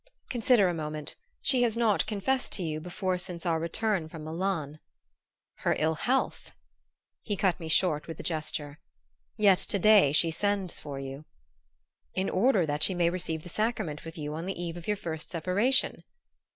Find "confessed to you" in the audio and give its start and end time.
2.07-2.79